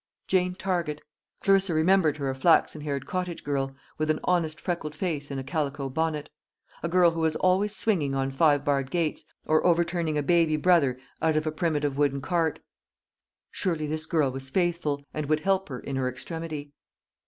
[0.27, 0.99] Jane Target,
[1.41, 5.43] Clarissa remembered her a flaxen haired cottage girl, with an honest freckled face and a
[5.43, 6.31] calico bonnet;
[6.81, 10.99] a girl who was always swinging on five barred gates, or overturning a baby brother
[11.21, 12.59] out of a primitive wooden cart
[13.51, 16.73] surely this girl was faithful, and would help her in her extremity.